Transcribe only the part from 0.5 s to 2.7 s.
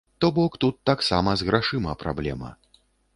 тут таксама з грашыма праблема.